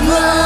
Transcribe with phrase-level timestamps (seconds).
[0.00, 0.43] Run.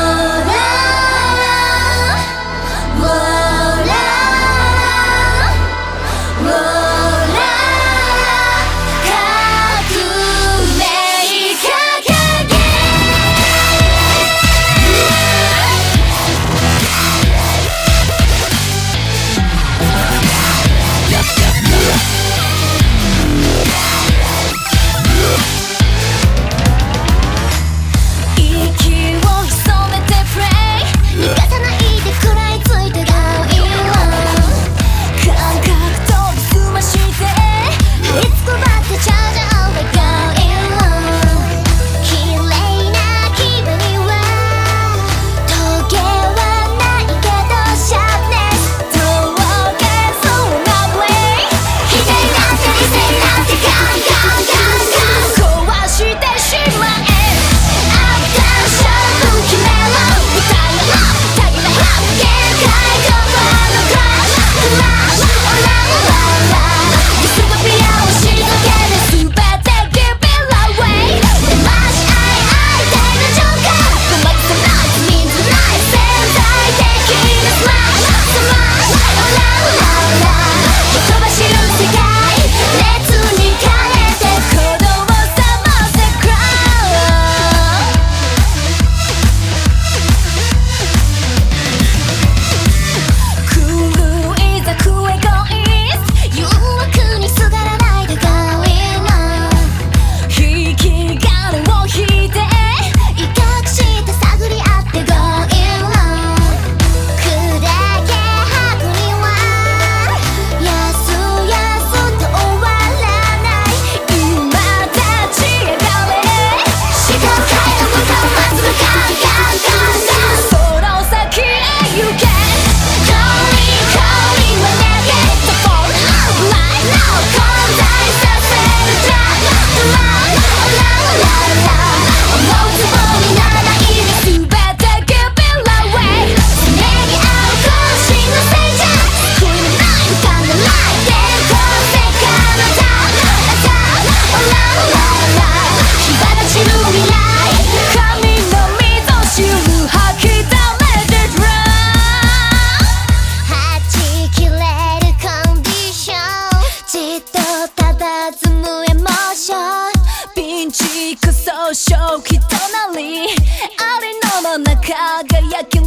[161.80, 165.84] 少々人なりありのまま輝きラ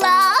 [0.00, 0.31] ラ